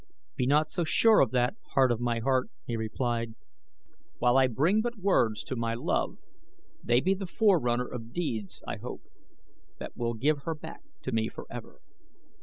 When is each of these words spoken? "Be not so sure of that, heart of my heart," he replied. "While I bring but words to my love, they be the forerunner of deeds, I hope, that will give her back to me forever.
"Be 0.35 0.47
not 0.47 0.71
so 0.71 0.83
sure 0.83 1.19
of 1.19 1.29
that, 1.29 1.57
heart 1.75 1.91
of 1.91 1.99
my 1.99 2.17
heart," 2.21 2.49
he 2.65 2.75
replied. 2.75 3.35
"While 4.17 4.35
I 4.35 4.47
bring 4.47 4.81
but 4.81 4.97
words 4.97 5.43
to 5.43 5.55
my 5.55 5.75
love, 5.75 6.17
they 6.83 7.01
be 7.01 7.13
the 7.13 7.27
forerunner 7.27 7.85
of 7.87 8.11
deeds, 8.11 8.63
I 8.67 8.77
hope, 8.77 9.03
that 9.77 9.95
will 9.95 10.15
give 10.15 10.39
her 10.39 10.55
back 10.55 10.81
to 11.03 11.11
me 11.11 11.27
forever. 11.29 11.81